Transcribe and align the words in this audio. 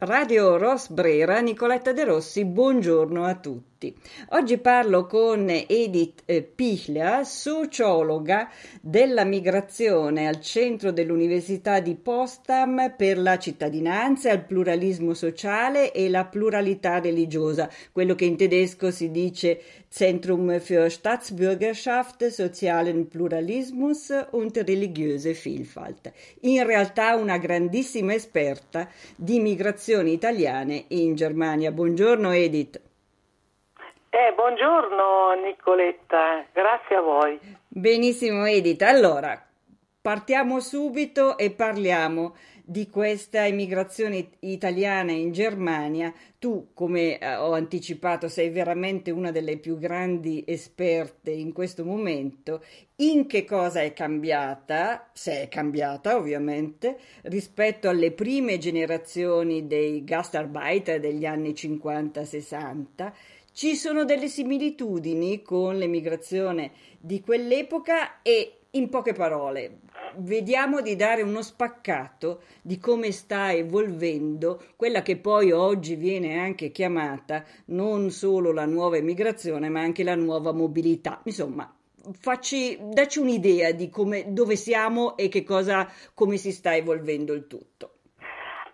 Radio 0.00 0.58
Ros 0.58 0.90
Brera, 0.90 1.40
Nicoletta 1.40 1.92
De 1.92 2.04
Rossi, 2.04 2.44
buongiorno 2.44 3.24
a 3.24 3.34
tutti. 3.34 3.92
Oggi 4.28 4.58
parlo 4.58 5.06
con 5.06 5.48
Edith 5.48 6.22
eh, 6.24 6.44
Pichlia, 6.44 7.24
sociologa 7.24 8.48
della 8.80 9.24
migrazione 9.24 10.28
al 10.28 10.40
centro 10.40 10.92
dell'Università 10.92 11.80
di 11.80 11.96
Potsdam 11.96 12.94
per 12.96 13.18
la 13.18 13.38
cittadinanza, 13.38 14.30
il 14.30 14.44
pluralismo 14.44 15.14
sociale 15.14 15.90
e 15.90 16.08
la 16.08 16.26
pluralità 16.26 17.00
religiosa, 17.00 17.68
quello 17.90 18.14
che 18.14 18.24
in 18.24 18.36
tedesco 18.36 18.92
si 18.92 19.10
dice 19.10 19.60
Zentrum 19.88 20.60
für 20.60 20.90
Staatsbürgerschaft, 20.90 22.22
sozialen 22.30 23.08
Pluralismus 23.08 24.12
und 24.32 24.56
religiöse 24.56 25.34
Vielfalt. 25.34 26.12
In 26.42 26.64
realtà 26.66 27.16
una 27.16 27.38
grandissima 27.38 28.12
esperta 28.12 28.88
di 29.16 29.40
migrazioni 29.40 30.12
italiane 30.12 30.84
in 30.88 31.14
Germania. 31.14 31.72
Buongiorno 31.72 32.32
Edith. 32.32 32.80
Eh, 34.10 34.32
buongiorno 34.34 35.40
Nicoletta, 35.42 36.44
grazie 36.52 36.96
a 36.96 37.00
voi. 37.00 37.38
Benissimo 37.66 38.46
Edith, 38.46 38.82
allora 38.82 39.42
partiamo 40.00 40.60
subito 40.60 41.36
e 41.36 41.50
parliamo 41.50 42.34
di 42.70 42.90
questa 42.90 43.46
immigrazione 43.46 44.28
italiana 44.40 45.10
in 45.12 45.32
Germania. 45.32 46.12
Tu, 46.38 46.68
come 46.74 47.18
eh, 47.18 47.34
ho 47.36 47.52
anticipato, 47.52 48.28
sei 48.28 48.50
veramente 48.50 49.10
una 49.10 49.30
delle 49.30 49.56
più 49.56 49.78
grandi 49.78 50.44
esperte 50.46 51.30
in 51.30 51.54
questo 51.54 51.82
momento. 51.82 52.62
In 52.96 53.26
che 53.26 53.46
cosa 53.46 53.80
è 53.80 53.94
cambiata, 53.94 55.08
se 55.14 55.40
è 55.40 55.48
cambiata 55.48 56.16
ovviamente, 56.16 56.98
rispetto 57.22 57.88
alle 57.88 58.12
prime 58.12 58.58
generazioni 58.58 59.66
dei 59.66 60.04
gastarbeiter 60.04 61.00
degli 61.00 61.24
anni 61.24 61.52
50-60? 61.52 63.12
Ci 63.50 63.76
sono 63.76 64.04
delle 64.04 64.28
similitudini 64.28 65.40
con 65.40 65.78
l'emigrazione 65.78 66.72
di 67.00 67.22
quell'epoca 67.22 68.20
e 68.20 68.58
in 68.72 68.90
poche 68.90 69.14
parole, 69.14 69.78
vediamo 70.16 70.80
di 70.80 70.96
dare 70.96 71.22
uno 71.22 71.42
spaccato 71.42 72.42
di 72.62 72.78
come 72.78 73.12
sta 73.12 73.52
evolvendo 73.52 74.60
quella 74.76 75.02
che 75.02 75.18
poi 75.18 75.52
oggi 75.52 75.94
viene 75.94 76.38
anche 76.38 76.70
chiamata 76.70 77.44
non 77.66 78.10
solo 78.10 78.52
la 78.52 78.66
nuova 78.66 78.96
emigrazione, 78.96 79.68
ma 79.68 79.80
anche 79.80 80.04
la 80.04 80.14
nuova 80.14 80.52
mobilità. 80.52 81.20
Insomma, 81.24 81.70
facci, 82.20 82.76
dacci 82.80 83.18
un'idea 83.18 83.72
di 83.72 83.88
come, 83.90 84.32
dove 84.32 84.56
siamo 84.56 85.16
e 85.16 85.28
che 85.28 85.44
cosa, 85.44 85.86
come 86.14 86.36
si 86.36 86.52
sta 86.52 86.74
evolvendo 86.74 87.32
il 87.32 87.46
tutto. 87.46 87.92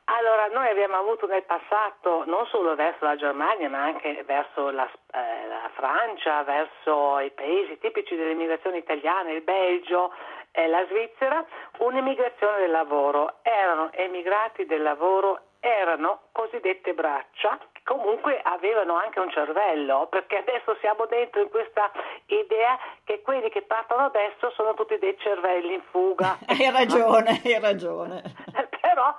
Allora, 0.06 0.46
noi 0.48 0.68
abbiamo 0.68 0.96
avuto 0.96 1.26
nel 1.26 1.44
passato, 1.44 2.24
non 2.26 2.46
solo 2.46 2.74
verso 2.74 3.04
la 3.04 3.16
Germania, 3.16 3.70
ma 3.70 3.84
anche 3.84 4.22
verso 4.26 4.70
la, 4.70 4.84
eh, 4.86 5.46
la 5.48 5.70
Francia, 5.74 6.42
verso 6.44 7.18
i 7.20 7.30
paesi 7.30 7.78
tipici 7.78 8.14
dell'immigrazione 8.14 8.78
italiana, 8.78 9.30
il 9.30 9.40
Belgio, 9.40 10.12
e 10.56 10.68
la 10.68 10.86
Svizzera, 10.86 11.44
un'immigrazione 11.78 12.58
del 12.58 12.70
lavoro. 12.70 13.38
Erano 13.42 13.90
emigrati 13.92 14.66
del 14.66 14.82
lavoro, 14.82 15.40
erano 15.58 16.28
cosiddette 16.30 16.94
braccia, 16.94 17.58
che 17.72 17.80
comunque 17.82 18.40
avevano 18.40 18.94
anche 18.94 19.18
un 19.18 19.30
cervello, 19.30 20.06
perché 20.08 20.36
adesso 20.36 20.76
siamo 20.78 21.06
dentro 21.06 21.40
in 21.40 21.50
questa 21.50 21.90
idea 22.26 22.78
che 23.02 23.20
quelli 23.22 23.50
che 23.50 23.62
partono 23.62 24.04
adesso 24.04 24.50
sono 24.50 24.74
tutti 24.74 24.96
dei 24.98 25.18
cervelli 25.18 25.74
in 25.74 25.82
fuga. 25.90 26.38
hai 26.46 26.70
ragione, 26.70 27.40
hai 27.44 27.58
ragione. 27.58 28.22
Però 28.80 29.12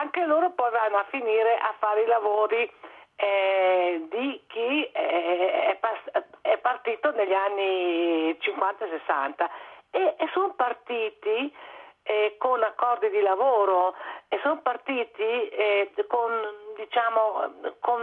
anche 0.00 0.24
loro 0.24 0.50
poi 0.50 0.70
vanno 0.72 0.96
a 0.96 1.06
finire 1.10 1.58
a 1.58 1.72
fare 1.78 2.02
i 2.02 2.06
lavori 2.06 2.68
eh, 3.14 4.06
di 4.10 4.42
chi 4.48 4.82
è, 4.92 5.78
è, 5.78 6.22
è 6.40 6.58
partito 6.58 7.12
negli 7.12 7.34
anni 7.34 8.36
50 8.40 8.86
e 9.90 10.14
60 10.18 10.22
e, 10.22 10.28
sono 10.32 10.54
partiti 10.54 11.52
eh, 12.02 12.34
con 12.38 12.62
accordi 12.62 13.10
di 13.10 13.20
lavoro 13.20 13.94
e 14.28 14.38
sono 14.42 14.60
partiti 14.60 15.22
eh, 15.22 15.92
con, 16.08 16.30
diciamo, 16.76 17.52
con, 17.80 18.02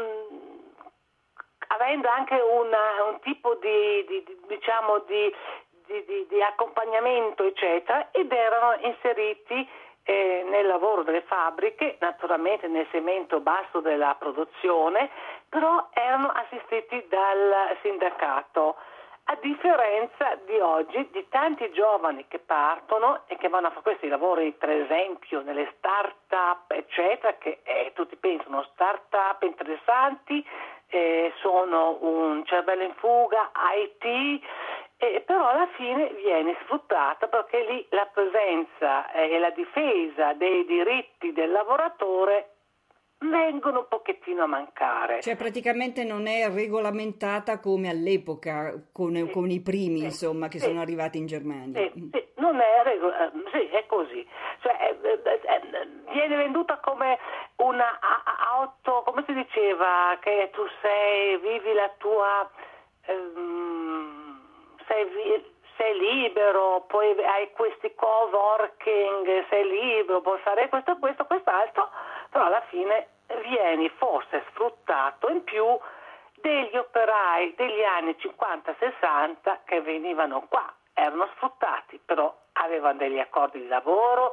avendo 1.67 2.07
anche 2.09 2.35
una, 2.35 3.03
un 3.09 3.19
tipo 3.21 3.55
di, 3.55 4.05
di, 4.05 4.37
diciamo, 4.47 4.99
di, 4.99 5.33
di, 6.27 6.41
accompagnamento 6.41 7.43
eccetera 7.43 8.09
ed 8.11 8.31
erano 8.31 8.77
inseriti 8.81 9.67
eh, 10.03 10.45
nel 10.49 10.67
lavoro 10.67 11.03
delle 11.03 11.21
fabbriche, 11.21 11.97
naturalmente 11.99 12.67
nel 12.67 12.87
segmento 12.91 13.41
basso 13.41 13.81
della 13.81 14.15
produzione, 14.17 15.09
però 15.49 15.89
erano 15.93 16.29
assistiti 16.29 17.05
dal 17.09 17.77
sindacato 17.81 18.75
a 19.29 19.37
differenza 19.41 20.39
di 20.45 20.57
oggi 20.59 21.09
di 21.11 21.27
tanti 21.29 21.69
giovani 21.73 22.25
che 22.29 22.39
partono 22.39 23.23
e 23.27 23.35
che 23.35 23.49
vanno 23.49 23.67
a 23.67 23.69
fare 23.71 23.81
questi 23.81 24.07
lavori, 24.07 24.53
per 24.53 24.69
esempio 24.69 25.41
nelle 25.41 25.73
start-up, 25.77 26.71
eccetera, 26.71 27.35
che 27.37 27.59
eh, 27.63 27.91
tutti 27.93 28.15
pensano 28.15 28.63
start-up 28.71 29.43
interessanti, 29.43 30.45
eh, 30.89 31.33
sono 31.41 31.97
un 31.99 32.45
cervello 32.45 32.83
in 32.83 32.93
fuga, 32.95 33.51
IT, 33.75 34.43
eh, 34.95 35.21
però 35.25 35.49
alla 35.49 35.67
fine 35.75 36.07
viene 36.13 36.55
sfruttata 36.63 37.27
perché 37.27 37.65
lì 37.65 37.85
la 37.89 38.05
presenza 38.05 39.11
e 39.11 39.37
la 39.39 39.49
difesa 39.49 40.33
dei 40.33 40.65
diritti 40.65 41.33
del 41.33 41.51
lavoratore 41.51 42.56
vengono 43.19 43.79
un 43.79 43.87
pochettino 43.87 44.43
a 44.43 44.47
mancare. 44.47 45.21
Cioè 45.21 45.35
praticamente 45.35 46.03
non 46.03 46.27
è 46.27 46.49
regolamentata 46.49 47.59
come 47.59 47.89
all'epoca 47.89 48.73
con, 48.91 49.15
sì, 49.15 49.29
con 49.31 49.49
i 49.49 49.61
primi 49.61 49.99
sì, 49.99 50.05
insomma 50.05 50.47
che 50.47 50.59
sì, 50.59 50.65
sono 50.65 50.81
arrivati 50.81 51.17
in 51.17 51.25
Germania. 51.25 51.89
Sì, 51.93 52.11
non 52.35 52.59
è 52.59 52.83
regolata, 52.83 53.25
eh, 53.25 53.31
sì 53.51 53.67
è 53.75 53.85
così, 53.87 54.25
cioè, 54.61 54.95
eh, 55.01 55.21
eh, 55.23 55.87
viene 56.11 56.35
venduta 56.35 56.77
come 56.77 57.17
una 57.57 57.99
auto, 58.53 59.01
come 59.03 59.23
si 59.25 59.33
diceva, 59.33 60.17
che 60.19 60.49
tu 60.53 60.63
sei, 60.81 61.37
vivi 61.37 61.73
la 61.73 61.91
tua, 61.97 62.49
ehm, 63.05 64.39
sei, 64.87 65.45
sei 65.75 65.97
libero, 65.97 66.85
poi 66.87 67.09
hai 67.23 67.51
questi 67.51 67.93
co-working, 67.95 69.47
sei 69.49 69.67
libero, 69.67 70.21
puoi 70.21 70.39
fare 70.39 70.69
questo, 70.69 70.97
questo, 70.97 71.25
quest'altro 71.25 71.89
alla 72.47 72.61
fine 72.69 73.07
vieni 73.43 73.89
forse 73.97 74.43
sfruttato 74.49 75.29
in 75.29 75.43
più 75.43 75.65
degli 76.35 76.75
operai 76.75 77.53
degli 77.55 77.83
anni 77.83 78.15
50-60 78.17 79.59
che 79.65 79.81
venivano 79.81 80.45
qua, 80.47 80.73
erano 80.93 81.27
sfruttati, 81.35 81.99
però 82.03 82.33
avevano 82.53 82.99
degli 82.99 83.19
accordi 83.19 83.59
di 83.59 83.67
lavoro, 83.67 84.31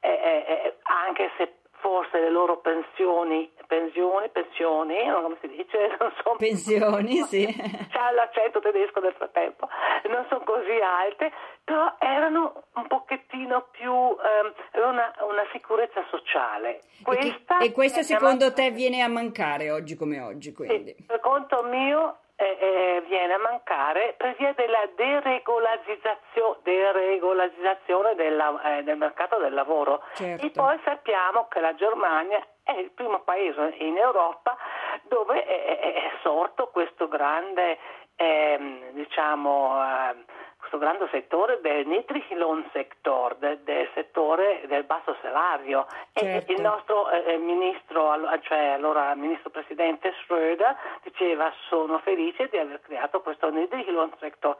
eh, 0.00 0.08
eh, 0.08 0.44
eh 0.48 0.76
anche 0.82 1.30
se 1.36 1.58
forse 1.86 2.18
le 2.18 2.30
loro 2.30 2.58
pensioni, 2.58 3.48
pensioni, 3.68 4.28
pensioni, 4.30 5.06
non 5.06 5.22
come 5.22 5.36
si 5.40 5.46
dice, 5.46 5.94
non 6.00 6.12
so. 6.20 6.34
Pensioni, 6.36 7.22
sì. 7.30 7.46
C'ha 7.90 8.10
l'accento 8.10 8.58
tedesco 8.58 8.98
nel 8.98 9.14
frattempo, 9.14 9.68
non 10.10 10.26
sono 10.28 10.42
così 10.42 10.80
alte, 10.82 11.30
però 11.62 11.94
erano 12.00 12.64
un 12.74 12.86
pochettino 12.88 13.68
più, 13.70 13.92
ehm, 13.92 14.52
una, 14.82 15.14
una, 15.20 15.46
sicurezza 15.52 16.04
sociale. 16.10 16.80
Questa 17.04 17.58
e, 17.58 17.60
che, 17.60 17.64
e 17.66 17.72
questa 17.72 18.02
secondo 18.02 18.52
te 18.52 18.72
viene 18.72 19.02
a 19.02 19.08
mancare 19.08 19.70
oggi 19.70 19.94
come 19.94 20.18
oggi, 20.18 20.52
quindi? 20.52 20.92
Sì, 20.96 21.04
per 21.04 21.20
conto 21.20 21.62
mio 21.62 22.18
eh, 22.36 22.56
eh, 22.60 23.04
viene 23.08 23.32
a 23.32 23.38
mancare 23.38 24.14
per 24.16 24.34
via 24.36 24.52
della 24.52 24.86
deregolarizzazione, 24.94 26.58
deregolarizzazione 26.62 28.14
della, 28.14 28.76
eh, 28.76 28.82
del 28.82 28.98
mercato 28.98 29.38
del 29.38 29.54
lavoro. 29.54 30.02
Certo. 30.14 30.44
E 30.44 30.50
poi 30.50 30.78
sappiamo 30.84 31.48
che 31.48 31.60
la 31.60 31.74
Germania 31.74 32.46
è 32.62 32.72
il 32.72 32.90
primo 32.90 33.20
paese 33.20 33.74
in 33.78 33.96
Europa 33.96 34.56
dove 35.04 35.44
è, 35.44 35.78
è, 35.78 36.10
sorto 36.22 36.68
questo 36.68 37.08
grande, 37.08 37.78
ehm, 38.16 38.90
diciamo, 38.90 39.80
ehm, 39.80 40.24
questo 40.66 40.78
grande 40.78 41.08
settore 41.12 41.60
del 41.60 41.86
Niedriglohnsektor, 41.86 43.36
del, 43.36 43.58
del 43.60 43.88
settore 43.94 44.62
del 44.66 44.82
basso 44.82 45.16
salario. 45.22 45.86
Certo. 46.12 46.50
E 46.50 46.54
il 46.54 46.60
nostro 46.60 47.08
eh, 47.10 47.34
eh 47.34 47.36
ministro, 47.36 48.18
cioè 48.42 48.70
allora 48.70 49.14
ministro 49.14 49.50
presidente 49.50 50.12
Schröder, 50.24 50.74
diceva 51.04 51.52
sono 51.68 51.98
felice 52.00 52.48
di 52.48 52.58
aver 52.58 52.80
creato 52.80 53.20
questo 53.20 53.48
Niedriglohnsektor. 53.50 54.56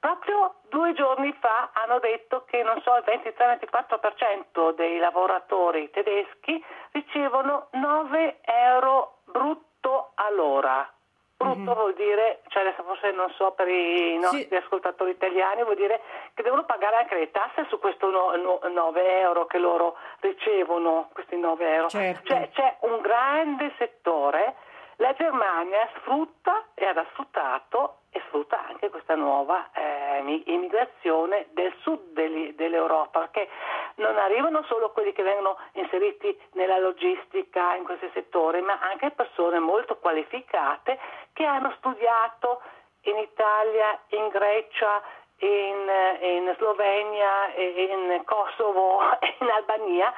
Proprio 0.00 0.56
due 0.68 0.92
giorni 0.94 1.32
fa 1.40 1.70
hanno 1.72 2.00
detto 2.00 2.44
che 2.46 2.62
non 2.62 2.80
so, 2.82 2.96
il 2.96 3.04
23-24% 3.06 4.74
dei 4.74 4.98
lavoratori 4.98 5.90
tedeschi 5.90 6.62
ricevono 6.90 7.68
9 7.72 8.40
euro 8.42 9.18
brutto 9.24 10.10
all'ora. 10.14 10.90
Brutto 11.36 11.54
tutto 11.58 11.74
vuol 11.74 11.94
dire, 11.94 12.40
cioè 12.48 12.62
adesso 12.62 12.82
forse 12.82 13.10
non 13.10 13.30
so 13.36 13.52
per 13.52 13.68
i 13.68 14.16
nostri 14.18 14.46
sì. 14.48 14.54
ascoltatori 14.54 15.10
italiani, 15.10 15.62
vuol 15.64 15.76
dire 15.76 16.00
che 16.32 16.42
devono 16.42 16.64
pagare 16.64 16.96
anche 16.96 17.14
le 17.14 17.30
tasse 17.30 17.66
su 17.68 17.78
questo 17.78 18.10
no, 18.10 18.34
no, 18.36 18.60
9 18.66 19.20
euro 19.20 19.46
che 19.46 19.58
loro 19.58 19.96
ricevono, 20.20 21.10
questi 21.12 21.36
9 21.36 21.74
euro. 21.74 21.88
Certo. 21.88 22.26
Cioè 22.26 22.48
c'è 22.52 22.76
un 22.80 23.00
grande 23.00 23.72
settore, 23.76 24.54
la 24.96 25.12
Germania 25.12 25.88
sfrutta 25.98 26.68
e 26.74 26.86
ha 26.86 27.06
sfruttato 27.12 27.98
e 28.10 28.22
sfrutta 28.28 28.66
anche 28.66 28.88
questa 28.88 29.14
nuova 29.14 29.70
eh, 29.72 30.42
immigrazione 30.46 31.48
del 31.50 31.74
sud 31.80 32.12
dell'Europa, 32.54 33.20
perché 33.20 33.48
non 33.96 34.16
arrivano 34.16 34.62
solo 34.64 34.90
quelli 34.92 35.12
che 35.12 35.22
vengono 35.22 35.58
inseriti 35.72 36.38
nella 36.52 36.78
logistica 36.78 37.74
in 37.74 37.84
questi 37.84 38.10
settori, 38.14 38.62
ma 38.62 38.78
anche 38.80 39.10
persone 39.10 39.58
molto 39.58 39.98
qualificate 39.98 40.98
che 41.32 41.44
hanno 41.44 41.74
studiato 41.76 42.62
in 43.02 43.18
Italia, 43.18 44.00
in 44.08 44.28
Grecia, 44.28 45.02
in, 45.38 45.90
in 46.20 46.54
Slovenia, 46.56 47.54
in 47.54 48.22
Kosovo, 48.24 49.00
in 49.40 49.50
Albania, 49.50 50.12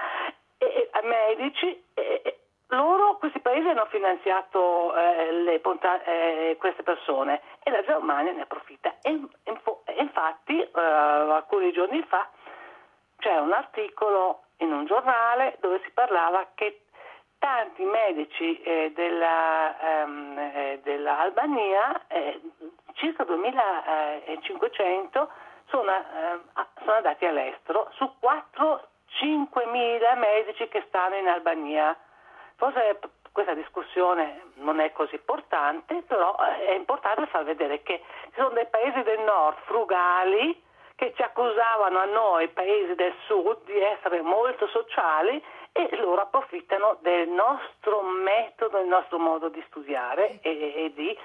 e, 0.56 0.88
e, 0.92 1.06
medici. 1.06 1.84
E, 1.94 2.38
loro, 2.68 3.16
questi 3.16 3.40
paesi 3.40 3.68
hanno 3.68 3.86
finanziato 3.86 4.94
eh, 4.94 5.32
le, 5.32 5.60
eh, 6.04 6.56
queste 6.58 6.82
persone 6.82 7.40
e 7.62 7.70
la 7.70 7.82
Germania 7.82 8.32
ne 8.32 8.42
approfitta. 8.42 8.96
E, 9.00 9.18
infatti, 9.98 10.60
eh, 10.60 10.80
alcuni 10.80 11.72
giorni 11.72 12.04
fa 12.08 12.28
c'è 13.18 13.38
un 13.38 13.52
articolo 13.52 14.42
in 14.58 14.70
un 14.72 14.84
giornale 14.86 15.56
dove 15.60 15.80
si 15.84 15.90
parlava 15.92 16.48
che 16.54 16.82
tanti 17.38 17.84
medici 17.84 18.60
eh, 18.62 18.90
della, 18.94 19.78
ehm, 19.80 20.38
eh, 20.38 20.80
dell'Albania, 20.82 22.06
eh, 22.08 22.40
circa 22.94 23.22
2500, 23.24 25.30
sono, 25.66 25.92
sono, 26.80 26.96
andati 26.96 27.26
all'estero 27.26 27.90
su 27.92 28.10
4-5 28.20 29.70
mila 29.70 30.14
medici 30.14 30.66
che 30.68 30.82
stanno 30.88 31.16
in 31.16 31.28
Albania. 31.28 31.94
Forse 32.58 32.98
questa 33.30 33.54
discussione 33.54 34.50
non 34.54 34.80
è 34.80 34.90
così 34.90 35.14
importante, 35.14 36.02
però 36.02 36.36
eh, 36.40 36.66
è 36.66 36.74
importante 36.74 37.24
far 37.26 37.44
vedere 37.44 37.82
che 37.82 38.02
ci 38.24 38.34
sono 38.34 38.48
dei 38.48 38.66
paesi 38.66 39.00
del 39.04 39.20
nord 39.20 39.58
frugali, 39.64 40.60
che 40.98 41.12
ci 41.14 41.22
accusavano 41.22 42.00
a 42.00 42.06
noi, 42.06 42.48
paesi 42.48 42.96
del 42.96 43.14
sud, 43.26 43.64
di 43.66 43.78
essere 43.78 44.20
molto 44.20 44.66
sociali 44.66 45.40
e 45.70 45.88
loro 46.00 46.22
approfittano 46.22 46.98
del 47.02 47.28
nostro 47.28 48.02
metodo, 48.02 48.78
del 48.78 48.88
nostro 48.88 49.20
modo 49.20 49.48
di 49.48 49.62
studiare 49.68 50.40
e, 50.42 50.50
e 50.50 50.92
di 50.96 51.16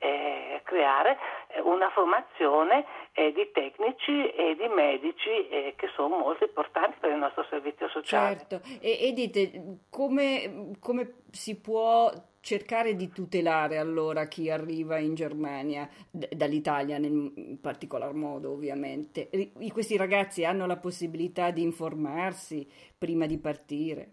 eh, 0.00 0.60
creare 0.64 1.16
una 1.62 1.88
formazione 1.92 2.84
eh, 3.12 3.32
di 3.32 3.50
tecnici 3.52 4.30
e 4.32 4.54
di 4.54 4.68
medici 4.68 5.48
eh, 5.48 5.72
che 5.78 5.88
sono 5.94 6.18
molto 6.18 6.44
importanti 6.44 6.98
per 7.00 7.12
il 7.12 7.16
nostro 7.16 7.46
servizio 7.48 7.88
sociale. 7.88 8.36
Certo, 8.36 8.60
e, 8.82 9.08
e 9.08 9.12
dite 9.14 9.50
come, 9.88 10.72
come 10.78 11.22
si 11.30 11.58
può 11.58 12.12
cercare 12.42 12.94
di 12.96 13.10
tutelare 13.10 13.78
allora 13.78 14.26
chi 14.26 14.50
arriva 14.50 14.98
in 14.98 15.14
Germania, 15.14 15.88
d- 16.10 16.34
dall'Italia 16.34 16.98
nel, 16.98 17.32
in 17.36 17.60
particolar 17.60 18.12
modo 18.12 18.50
ovviamente. 18.50 19.30
I, 19.30 19.70
questi 19.70 19.96
ragazzi 19.96 20.44
hanno 20.44 20.66
la 20.66 20.76
possibilità 20.76 21.50
di 21.50 21.62
informarsi 21.62 22.68
prima 22.98 23.26
di 23.26 23.38
partire? 23.38 24.12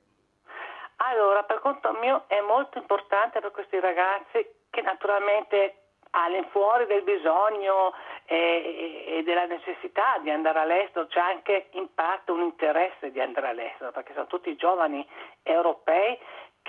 Allora, 0.97 1.43
per 1.43 1.59
conto 1.59 1.91
mio 1.93 2.25
è 2.27 2.39
molto 2.41 2.77
importante 2.77 3.39
per 3.39 3.51
questi 3.51 3.79
ragazzi 3.79 4.45
che 4.69 4.81
naturalmente 4.81 5.75
all'infuori 6.11 6.85
del 6.85 7.03
bisogno 7.03 7.93
e, 8.25 9.05
e, 9.07 9.23
della 9.23 9.45
necessità 9.45 10.17
di 10.21 10.29
andare 10.29 10.59
all'estero 10.59 11.05
c'è 11.07 11.19
anche 11.19 11.69
in 11.71 11.93
parte 11.93 12.31
un 12.31 12.41
interesse 12.41 13.11
di 13.11 13.19
andare 13.19 13.49
all'estero 13.49 13.91
perché 13.91 14.13
sono 14.13 14.27
tutti 14.27 14.55
giovani 14.55 15.05
europei 15.43 16.17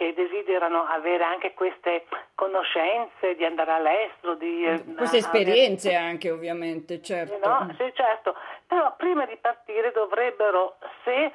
che 0.00 0.14
desiderano 0.14 0.84
avere 0.84 1.22
anche 1.24 1.52
queste 1.52 2.06
conoscenze 2.34 3.34
di 3.36 3.44
andare 3.44 3.72
all'estero, 3.72 4.34
di, 4.34 4.64
eh, 4.64 4.82
queste 4.96 5.18
esperienze 5.18 5.88
avere... 5.88 6.04
anche 6.04 6.30
ovviamente, 6.30 7.02
certo. 7.02 7.46
No? 7.46 7.70
Sì, 7.76 7.92
certo. 7.92 8.34
Però 8.66 8.94
prima 8.96 9.26
di 9.26 9.36
partire 9.36 9.92
dovrebbero, 9.92 10.78
se 11.04 11.32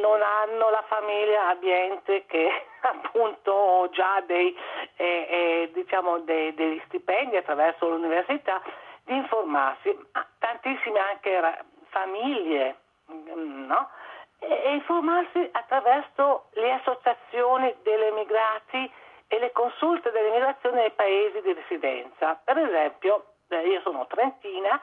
non 0.00 0.22
hanno 0.22 0.70
la 0.70 0.82
famiglia 0.88 1.48
abbiente 1.48 2.24
che 2.24 2.48
appunto 2.80 3.90
già 3.92 4.22
dei, 4.26 4.56
eh, 4.96 5.04
eh, 5.04 5.70
diciamo 5.74 6.20
dei, 6.20 6.54
degli 6.54 6.80
stipendi 6.86 7.36
attraverso 7.36 7.90
l'università, 7.90 8.62
di 9.04 9.16
informarsi. 9.16 9.94
Tantissime 10.38 10.98
anche 10.98 11.58
famiglie, 11.90 12.76
mm, 13.12 13.66
no? 13.66 13.90
E 14.38 14.72
informarsi 14.74 15.48
attraverso 15.52 16.46
le 16.52 16.72
associazioni 16.72 17.74
degli 17.82 18.02
emigrati 18.02 18.90
e 19.26 19.38
le 19.38 19.52
consulte 19.52 20.10
dell'immigrazione 20.10 20.80
nei 20.80 20.90
paesi 20.90 21.40
di 21.42 21.52
residenza. 21.52 22.40
Per 22.42 22.56
esempio, 22.56 23.24
eh, 23.48 23.66
io 23.66 23.80
sono 23.82 24.06
trentina, 24.06 24.80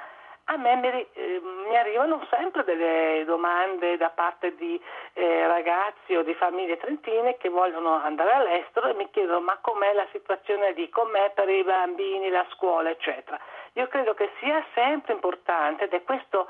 a 0.48 0.58
me 0.58 0.76
mi, 0.76 1.08
eh, 1.14 1.42
mi, 1.42 1.76
arrivano 1.76 2.24
sempre 2.30 2.64
delle 2.64 3.24
domande 3.26 3.98
da 3.98 4.10
parte 4.10 4.56
di 4.56 4.80
eh, 5.14 5.48
ragazzi 5.48 6.16
o 6.16 6.22
di 6.22 6.36
famiglie 6.36 6.78
trentine 6.78 7.38
che 7.38 7.50
vogliono 7.50 7.96
andare 7.96 8.32
all'estero 8.32 8.90
e 8.90 8.94
mi 8.94 9.10
chiedono 9.10 9.40
ma 9.40 9.58
com'è 9.60 9.94
la 9.94 10.06
situazione 10.12 10.74
lì, 10.74 10.88
com'è 10.90 11.32
per 11.34 11.50
i 11.50 11.64
bambini, 11.64 12.30
la 12.30 12.46
scuola, 12.52 12.90
eccetera. 12.90 13.40
Io 13.74 13.88
credo 13.88 14.14
che 14.14 14.30
sia 14.40 14.64
sempre 14.76 15.14
importante 15.14 15.86
ed 15.86 15.94
è 15.94 16.04
questo 16.04 16.48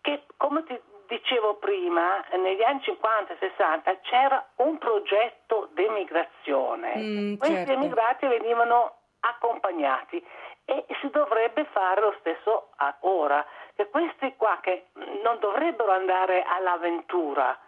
che, 0.00 0.24
come 0.36 0.64
ti 0.64 0.78
dicevo 1.12 1.56
prima, 1.56 2.24
negli 2.38 2.62
anni 2.62 2.80
50 2.80 3.34
e 3.34 3.36
60 3.38 4.00
c'era 4.00 4.46
un 4.56 4.78
progetto 4.78 5.68
di 5.74 5.84
emigrazione. 5.84 6.96
Mm, 6.96 7.36
Questi 7.36 7.54
certo. 7.56 7.72
emigrati 7.72 8.26
venivano 8.26 8.96
accompagnati 9.20 10.24
e 10.64 10.86
si 11.00 11.10
dovrebbe 11.10 11.64
fare 11.72 12.00
lo 12.00 12.14
stesso 12.20 12.70
ora, 13.00 13.44
che 13.76 13.88
questi 13.90 14.34
qua 14.36 14.58
che 14.62 14.86
non 15.22 15.38
dovrebbero 15.38 15.92
andare 15.92 16.44
all'avventura 16.44 17.58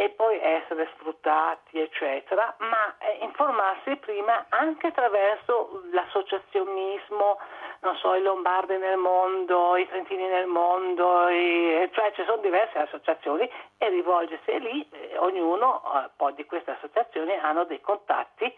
e 0.00 0.08
poi 0.16 0.40
essere 0.40 0.88
sfruttati, 0.96 1.78
eccetera, 1.78 2.56
ma 2.60 2.96
eh, 3.04 3.22
informarsi 3.22 3.96
prima 3.96 4.46
anche 4.48 4.86
attraverso 4.86 5.82
l'associazionismo, 5.92 7.36
non 7.82 7.96
so, 7.96 8.14
i 8.14 8.22
lombardi 8.22 8.78
nel 8.78 8.96
mondo, 8.96 9.76
i 9.76 9.86
trentini 9.86 10.26
nel 10.26 10.46
mondo, 10.46 11.28
i, 11.28 11.86
cioè 11.92 12.12
ci 12.14 12.24
sono 12.24 12.40
diverse 12.40 12.78
associazioni 12.78 13.46
e 13.76 13.88
rivolgersi 13.90 14.58
lì, 14.60 14.88
eh, 14.90 15.18
ognuno 15.18 15.82
eh, 15.84 16.08
poi 16.16 16.32
di 16.32 16.46
queste 16.46 16.70
associazioni 16.70 17.34
hanno 17.34 17.64
dei 17.64 17.82
contatti 17.82 18.50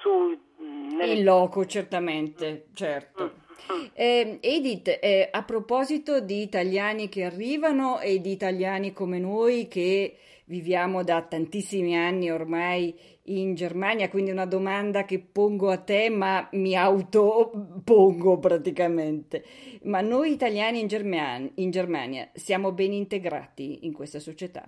su... 0.00 0.36
Nelle... 0.56 1.12
In 1.12 1.22
loco, 1.22 1.64
certamente, 1.64 2.66
certo. 2.74 3.46
Mm. 3.72 3.86
Eh, 3.94 4.38
Edith, 4.42 4.98
eh, 5.00 5.28
a 5.30 5.44
proposito 5.44 6.18
di 6.18 6.42
italiani 6.42 7.08
che 7.08 7.22
arrivano 7.22 8.00
e 8.00 8.18
di 8.20 8.32
italiani 8.32 8.92
come 8.92 9.20
noi 9.20 9.68
che 9.68 10.16
viviamo 10.48 11.04
da 11.04 11.22
tantissimi 11.22 11.96
anni 11.96 12.30
ormai 12.30 13.16
in 13.24 13.54
Germania, 13.54 14.08
quindi 14.08 14.30
una 14.30 14.46
domanda 14.46 15.04
che 15.04 15.20
pongo 15.20 15.70
a 15.70 15.78
te, 15.78 16.08
ma 16.08 16.48
mi 16.52 16.76
autopongo 16.76 18.38
praticamente. 18.38 19.44
Ma 19.82 20.00
noi 20.00 20.32
italiani 20.32 20.80
in, 20.80 20.86
Germania, 20.86 21.50
in 21.56 21.70
Germania 21.70 22.28
siamo 22.32 22.72
ben 22.72 22.92
integrati 22.92 23.86
in 23.86 23.92
questa 23.92 24.18
società? 24.18 24.64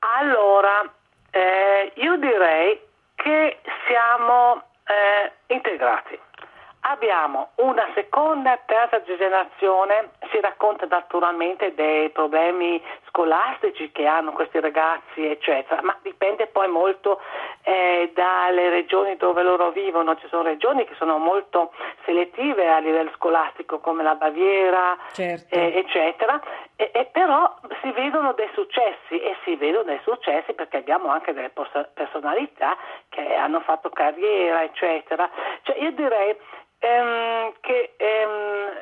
Allora, 0.00 0.92
eh, 1.30 1.92
io 1.94 2.16
direi 2.16 2.78
che 3.14 3.58
siamo 3.86 4.62
eh, 4.84 5.54
integrati. 5.54 6.18
Abbiamo 6.84 7.50
una 7.56 7.88
seconda 7.94 8.54
e 8.54 8.60
terza 8.66 9.00
generazione, 9.02 10.10
si 10.32 10.40
racconta 10.40 10.84
naturalmente 10.86 11.74
dei 11.74 12.10
problemi 12.10 12.82
scolastici 13.06 13.92
che 13.92 14.04
hanno 14.04 14.32
questi 14.32 14.58
ragazzi, 14.58 15.24
eccetera, 15.24 15.80
ma 15.82 15.96
dipende 16.02 16.48
poi 16.48 16.66
molto 16.66 17.20
eh, 17.62 18.10
dalle 18.12 18.68
regioni 18.70 19.16
dove 19.16 19.44
loro 19.44 19.70
vivono. 19.70 20.16
Ci 20.16 20.26
sono 20.26 20.42
regioni 20.42 20.84
che 20.84 20.94
sono 20.96 21.18
molto 21.18 21.72
selettive 22.04 22.68
a 22.68 22.78
livello 22.78 23.12
scolastico, 23.14 23.78
come 23.78 24.02
la 24.02 24.16
Baviera, 24.16 24.98
certo. 25.12 25.54
eh, 25.54 25.78
eccetera, 25.78 26.40
e, 26.74 26.90
e 26.92 27.04
però 27.12 27.54
si 27.80 27.92
vedono 27.92 28.32
dei 28.32 28.50
successi 28.54 29.20
e 29.20 29.36
si 29.44 29.54
vedono 29.54 29.84
dei 29.84 30.00
successi 30.02 30.52
perché 30.52 30.78
abbiamo 30.78 31.10
anche 31.10 31.32
delle 31.32 31.52
personalità 31.94 32.76
che 33.08 33.34
hanno 33.36 33.60
fatto 33.60 33.88
carriera, 33.90 34.64
eccetera. 34.64 35.30
Cioè 35.62 35.78
io 35.78 35.92
direi 35.92 36.36
ehm, 36.82 37.52
che 37.60 37.94
ehm, 37.96 38.30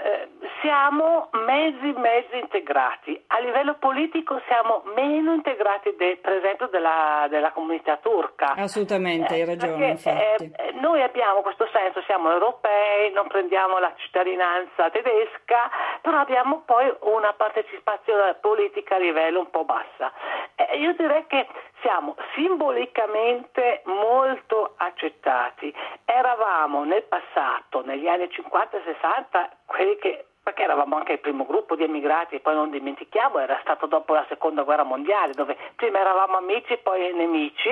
eh, 0.05 0.40
siamo 0.61 1.29
mezzi 1.33 1.93
mezzi 1.97 2.39
integrati. 2.39 3.21
A 3.29 3.39
livello 3.41 3.75
politico 3.75 4.41
siamo 4.47 4.83
meno 4.95 5.33
integrati, 5.35 5.95
de, 5.97 6.19
per 6.21 6.35
esempio, 6.35 6.69
della, 6.69 7.27
della, 7.29 7.53
comunità 7.53 7.97
turca. 7.97 8.55
Assolutamente, 8.55 9.35
hai 9.35 9.45
ragione. 9.45 9.97
Perché, 10.03 10.53
eh, 10.57 10.73
noi 10.81 11.03
abbiamo 11.03 11.43
questo 11.43 11.69
senso, 11.73 12.03
siamo 12.03 12.31
europei, 12.31 13.13
non 13.13 13.27
prendiamo 13.29 13.79
la 13.79 13.93
cittadinanza 13.97 14.91
tedesca, 14.91 15.71
però 16.01 16.19
abbiamo 16.19 16.63
poi 16.65 16.93
una 17.01 17.33
partecipazione 17.33 18.35
politica 18.35 18.97
a 18.97 18.99
livello 18.99 19.41
un 19.41 19.51
po' 19.51 19.65
bassa. 19.65 20.13
Eh, 20.55 20.79
io 20.79 20.95
direi 20.95 21.27
che 21.27 21.47
siamo 21.81 22.17
simbolicamente 22.35 23.83
molto 23.85 24.75
accettati. 24.77 25.75
Eravamo 26.05 26.85
nel 26.85 27.03
passato, 27.05 27.85
negli 27.85 28.07
anni 28.07 28.31
50 28.31 28.77
e 28.77 28.83
60, 28.85 29.51
quelli 29.67 29.97
che 29.97 30.25
perché 30.43 30.63
eravamo 30.63 30.97
anche 30.97 31.13
il 31.13 31.21
primo 31.21 31.45
gruppo 31.45 31.77
di 31.77 31.85
emigrati 31.85 32.37
e 32.37 32.41
poi 32.41 32.55
non 32.55 32.71
dimentichiamo, 32.71 33.39
era 33.39 33.59
stato 33.63 33.87
dopo 33.87 34.15
la 34.15 34.25
seconda 34.29 34.63
guerra 34.63 34.85
mondiale 34.85 35.35
dove 35.35 35.57
prima 35.77 35.99
eravamo 36.01 36.39
amici 36.39 36.73
e 36.73 36.79
poi 36.79 37.13
nemici, 37.13 37.69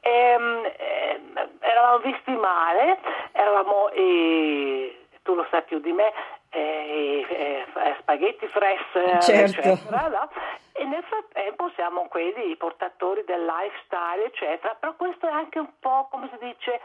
e, 0.00 0.10
ehm, 0.10 0.64
e, 0.76 1.20
eravamo 1.60 1.98
visti 1.98 2.30
male, 2.32 2.98
eravamo, 3.32 3.90
e, 3.90 5.06
tu 5.22 5.34
lo 5.34 5.46
sai 5.50 5.62
più 5.64 5.80
di 5.80 5.92
me, 5.92 6.12
e, 6.50 7.64
spaghetti 8.00 8.46
fresh, 8.46 9.24
certo. 9.24 9.58
eccetera, 9.60 10.08
no? 10.08 10.30
e 10.72 10.84
nel 10.84 11.02
frattempo 11.04 11.70
siamo 11.74 12.06
quelli 12.06 12.50
i 12.50 12.56
portatori 12.56 13.24
del 13.24 13.44
lifestyle, 13.44 14.26
eccetera, 14.26 14.76
però 14.78 14.94
questo 14.94 15.26
è 15.26 15.32
anche 15.32 15.58
un 15.58 15.70
po', 15.80 16.06
come 16.10 16.28
si 16.30 16.38
dice, 16.38 16.80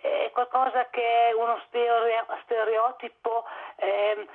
è 0.00 0.30
qualcosa 0.32 0.88
che 0.90 1.02
è 1.02 1.32
uno 1.34 1.60
stereotipo 2.44 3.44
eh, 3.76 4.26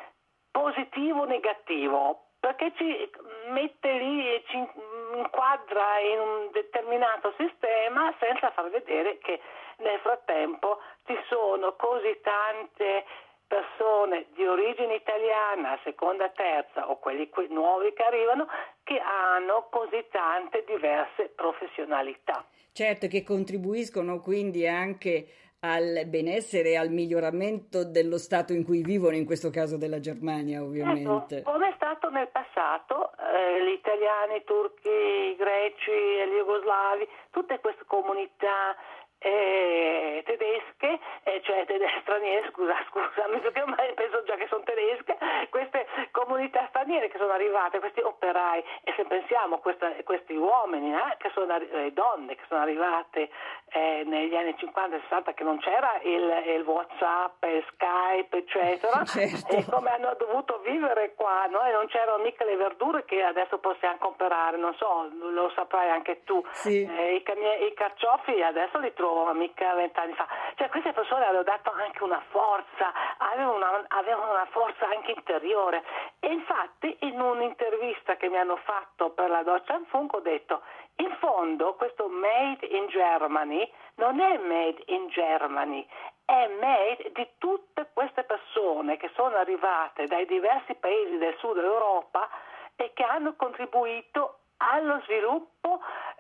positivo 0.58 1.22
o 1.22 1.26
negativo, 1.26 2.34
perché 2.40 2.74
ci 2.78 3.10
mette 3.50 3.92
lì 3.94 4.28
e 4.34 4.44
ci 4.48 4.58
inquadra 4.58 6.00
in 6.00 6.20
un 6.20 6.50
determinato 6.52 7.32
sistema 7.38 8.12
senza 8.20 8.50
far 8.50 8.70
vedere 8.72 9.20
che 9.20 9.40
nel 9.78 10.00
frattempo 10.00 10.80
ci 11.06 11.16
sono 11.30 11.76
così 11.76 12.20
tante 12.22 13.06
persone 13.46 14.26
di 14.34 14.46
origine 14.46 14.96
italiana, 14.96 15.80
seconda, 15.84 16.28
terza 16.30 16.90
o 16.90 16.98
quelli 16.98 17.30
nuovi 17.50 17.94
che 17.94 18.04
arrivano 18.04 18.48
che 18.84 19.00
hanno 19.00 19.68
così 19.70 20.06
tante 20.10 20.64
diverse 20.66 21.30
professionalità. 21.36 22.46
Certo, 22.74 23.08
che 23.08 23.24
contribuiscono 23.24 24.20
quindi 24.20 24.68
anche 24.68 25.28
al 25.62 26.06
benessere 26.06 26.72
e 26.72 26.78
al 26.78 26.92
miglioramento 26.92 27.84
dello 27.84 28.18
Stato 28.18 28.54
in 28.54 28.64
cui 28.64 28.84
vivono, 28.84 29.16
in 29.16 29.26
questo 29.26 29.50
caso 29.50 29.78
della 29.78 30.00
Germania 30.00 30.62
ovviamente. 30.62 31.38
Ecco, 31.38 31.52
come 31.52 31.70
è 31.70 31.74
stato 31.76 32.10
nel 32.10 32.30
passato, 32.30 33.12
eh, 33.18 33.66
gli 33.66 33.74
italiani, 33.74 34.36
i 34.38 34.44
turchi, 34.44 34.90
i 34.90 35.36
greci, 35.36 35.92
gli 35.92 36.38
jugoslavi, 36.38 37.08
tutte 37.32 37.60
queste 37.60 37.84
comunità 37.88 38.76
eh, 39.20 40.22
tedesche, 40.26 41.00
eh, 41.24 41.42
cioè 41.44 41.66
tedesche, 41.66 42.02
straniere, 42.02 42.50
scusa, 42.52 42.76
scusami, 42.90 43.40
perché 43.40 43.62
ormai 43.62 43.94
penso 43.94 44.24
già 44.24 44.36
che 44.36 44.48
sono 44.48 44.64
tedesche, 44.64 45.18
queste 45.50 45.88
comunità 46.12 46.66
straniere 46.70 47.10
che 47.10 47.18
sono 47.18 47.32
arrivate, 47.32 47.80
questi 47.80 48.02
operai, 48.02 48.64
e 48.84 48.94
se 48.96 49.06
pensiamo 49.06 49.56
a 49.56 49.60
questa, 49.60 49.92
questi 50.04 50.36
uomini, 50.36 50.94
eh, 50.94 51.16
che 51.18 51.32
sono, 51.34 51.58
le 51.58 51.94
donne 51.94 52.36
che 52.36 52.44
sono 52.48 52.62
arrivate 52.62 53.30
eh, 53.70 54.04
negli 54.06 54.36
anni 54.36 54.56
50 54.58 54.96
e 54.96 55.02
60 55.02 55.34
che 55.34 55.44
non 55.44 55.60
c'era 55.60 56.00
il, 56.04 56.44
il 56.56 56.62
Whatsapp, 56.62 57.44
il 57.44 57.66
Skype, 57.74 58.38
eccetera, 58.38 59.04
certo. 59.06 59.56
e 59.56 59.66
come 59.66 59.90
hanno 59.90 60.16
dovuto 60.18 60.60
vivere 60.64 61.14
qua, 61.16 61.46
no? 61.50 61.64
e 61.64 61.72
non 61.72 61.88
c'erano 61.88 62.24
mica 62.24 62.46
le 62.46 62.56
verdure 62.56 63.04
che 63.06 63.24
adesso 63.24 63.58
possiamo 63.58 63.98
comprare, 63.98 64.58
non 64.58 64.76
so, 64.76 65.10
lo 65.20 65.52
saprai 65.56 65.90
anche 65.90 66.24
tu, 66.24 66.44
sì. 66.52 66.84
eh, 66.84 67.16
i, 67.16 67.24
camie- 67.24 67.66
i 67.66 67.74
carciofi 67.74 68.42
adesso 68.42 68.78
li 68.80 68.94
trovo 69.08 69.34
mica 69.34 69.74
vent'anni 69.74 70.14
fa, 70.14 70.28
cioè 70.56 70.68
queste 70.70 70.92
persone 70.92 71.26
hanno 71.26 71.44
dato 71.44 71.72
anche 71.72 72.04
una 72.04 72.22
forza, 72.30 72.92
avevano 73.18 73.56
una, 73.56 73.86
avevano 73.88 74.32
una 74.32 74.48
forza 74.52 74.88
anche 74.90 75.12
interiore. 75.12 75.84
E 76.20 76.28
infatti 76.28 76.96
in 77.02 77.20
un'intervista 77.20 78.18
che 78.18 78.28
mi 78.28 78.38
hanno 78.38 78.58
fatto 78.58 79.12
per 79.12 79.30
la 79.30 79.44
Doccia 79.44 79.80
Funk 79.88 80.14
ho 80.14 80.20
detto 80.20 80.62
in 80.98 81.16
fondo 81.20 81.76
questo 81.76 82.08
Made 82.10 82.66
in 82.66 82.88
Germany 82.88 83.72
non 83.96 84.20
è 84.20 84.38
Made 84.38 84.84
in 84.88 85.08
Germany, 85.10 85.88
è 86.26 86.48
made 86.60 87.12
di 87.14 87.28
tutte 87.38 87.88
queste 87.94 88.24
persone 88.24 88.98
che 88.98 89.10
sono 89.16 89.38
arrivate 89.38 90.08
dai 90.08 90.26
diversi 90.26 90.76
paesi 90.76 91.18
del 91.18 91.36
sud 91.38 91.58
Europa 91.58 92.28
e 92.76 92.92
che 92.94 93.04
hanno 93.04 93.36
contribuito 93.36 94.40
allo 94.58 95.02
sviluppo 95.06 95.80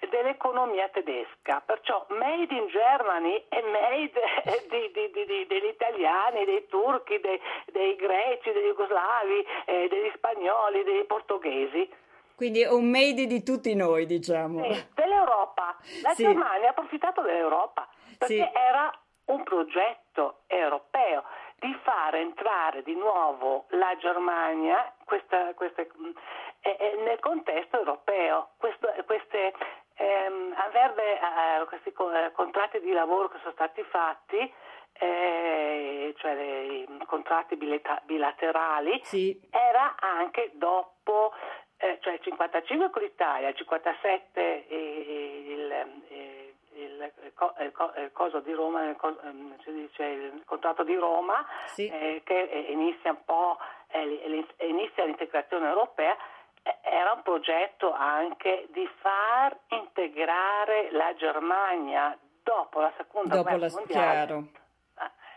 dell'economia 0.10 0.88
tedesca. 0.89 1.62
Perciò 1.65 2.06
made 2.10 2.53
in 2.53 2.67
Germany 2.67 3.46
è 3.50 3.62
made 3.62 4.20
di, 4.70 4.91
di, 4.94 5.25
di, 5.25 5.46
degli 5.48 5.67
italiani, 5.67 6.46
dei 6.46 6.65
turchi, 6.67 7.20
dei, 7.20 7.39
dei 7.72 7.96
greci, 7.96 8.51
degli 8.51 8.67
jugoslavi, 8.67 9.46
eh, 9.65 9.88
degli 9.89 10.12
spagnoli, 10.15 10.84
dei 10.84 11.06
portoghesi. 11.06 11.89
Quindi 12.36 12.62
è 12.62 12.70
un 12.70 12.89
made 12.89 13.25
di 13.25 13.41
tutti 13.41 13.74
noi, 13.74 14.06
diciamo. 14.06 14.72
Sì, 14.72 14.86
dell'Europa. 14.94 15.75
La 16.03 16.13
sì. 16.13 16.24
Germania 16.24 16.67
ha 16.67 16.70
approfittato 16.70 17.22
dell'Europa 17.22 17.88
perché 18.17 18.36
sì. 18.36 18.51
era 18.53 18.91
un 19.25 19.44
progetto 19.44 20.41
europeo 20.48 21.24
di 21.60 21.74
far 21.84 22.16
entrare 22.16 22.84
di 22.84 22.96
nuovo 22.96 23.66
la 23.70 23.96
Germania 23.98 24.94
questa, 25.06 25.54
queste, 25.54 25.90
eh, 26.62 26.78
eh, 26.80 27.02
nel 27.04 27.20
contesto 27.20 27.78
europeo. 27.78 28.50
Questo, 28.58 28.94
queste, 29.06 29.54
ehm, 29.96 30.54
avere 30.56 31.20
eh, 31.20 31.66
questi 31.66 31.90
eh, 31.90 32.32
contratti 32.34 32.80
di 32.80 32.92
lavoro 32.92 33.30
che 33.30 33.40
sono 33.40 33.54
stati 33.54 33.84
fatti 33.84 34.54
eh, 35.00 36.14
cioè 36.18 36.34
i 36.34 36.88
contratti 37.06 37.56
bilaterali, 37.56 39.00
sì. 39.04 39.40
era 39.52 39.96
anche 40.00 40.52
dopo 40.56 41.34
eh, 41.78 42.00
cioè 42.02 42.14
il 42.14 42.22
55 42.22 42.90
con 42.90 43.02
l'Italia, 43.04 43.50
il 43.50 43.56
57 43.56 44.66
il, 44.70 46.02
il, 46.10 46.26
il, 46.98 47.72
il 47.98 48.12
coso 48.12 48.39
di 48.39 48.54
Roma, 48.54 48.84
il, 48.84 48.96
ehm, 49.24 49.56
dice, 49.66 50.04
il 50.04 50.42
contratto 50.46 50.84
di 50.84 50.96
Roma 50.96 51.46
sì. 51.68 51.88
eh, 51.88 52.22
che 52.24 52.68
inizia 52.70 53.12
un 53.12 53.24
po' 53.25 53.58
eh, 53.88 54.46
inizia 54.68 55.06
l'integrazione 55.06 55.68
europea 55.68 56.16
eh, 56.63 56.75
era 56.84 57.13
un 57.13 57.22
progetto 57.24 57.92
anche 57.94 58.68
di 58.72 58.88
far 59.00 59.58
integrare 59.70 60.92
la 60.92 61.13
Germania 61.16 62.18
dopo 62.44 62.80
la 62.80 62.94
seconda 62.98 63.36
dopo 63.36 63.50
guerra 63.50 63.68
la, 63.68 63.72
mondiale. 63.74 64.66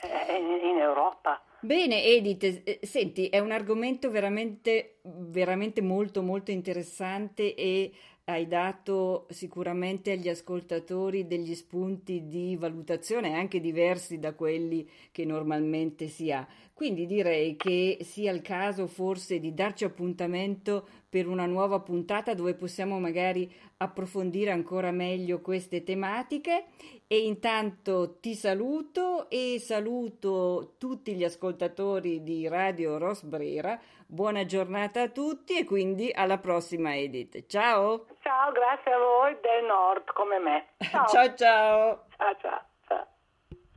Eh, 0.02 0.34
in, 0.36 0.68
in 0.68 0.78
Europa. 0.78 1.42
Bene, 1.60 2.02
Edith, 2.02 2.62
eh, 2.64 2.78
senti, 2.82 3.28
è 3.28 3.38
un 3.38 3.50
argomento 3.50 4.10
veramente, 4.10 5.00
veramente 5.02 5.82
molto, 5.82 6.22
molto 6.22 6.50
interessante 6.50 7.54
e 7.54 7.92
hai 8.30 8.46
dato 8.46 9.26
sicuramente 9.30 10.12
agli 10.12 10.28
ascoltatori 10.28 11.26
degli 11.26 11.54
spunti 11.54 12.28
di 12.28 12.56
valutazione 12.56 13.34
anche 13.34 13.60
diversi 13.60 14.18
da 14.18 14.34
quelli 14.34 14.88
che 15.10 15.24
normalmente 15.24 16.06
si 16.06 16.30
ha. 16.30 16.46
Quindi 16.80 17.04
direi 17.04 17.56
che 17.56 17.98
sia 18.00 18.32
il 18.32 18.40
caso 18.40 18.86
forse 18.86 19.38
di 19.38 19.52
darci 19.52 19.84
appuntamento 19.84 20.86
per 21.10 21.28
una 21.28 21.44
nuova 21.44 21.78
puntata 21.80 22.32
dove 22.32 22.54
possiamo 22.54 22.98
magari 22.98 23.52
approfondire 23.76 24.50
ancora 24.50 24.90
meglio 24.90 25.42
queste 25.42 25.82
tematiche 25.82 26.68
e 27.06 27.18
intanto 27.18 28.18
ti 28.18 28.32
saluto 28.32 29.28
e 29.28 29.58
saluto 29.60 30.76
tutti 30.78 31.12
gli 31.12 31.22
ascoltatori 31.22 32.22
di 32.22 32.48
Radio 32.48 32.96
Rosbrera. 32.96 33.78
Buona 34.06 34.46
giornata 34.46 35.02
a 35.02 35.08
tutti 35.10 35.58
e 35.58 35.66
quindi 35.66 36.10
alla 36.10 36.38
prossima 36.38 36.96
Edith. 36.96 37.44
Ciao! 37.46 38.06
Ciao, 38.22 38.52
grazie 38.52 38.90
a 38.90 38.98
voi 38.98 39.36
del 39.42 39.66
nord 39.66 40.10
come 40.14 40.38
me. 40.38 40.68
Ciao 40.80 41.34
ciao! 41.34 42.06
Ciao 42.16 42.36
ciao! 42.40 42.68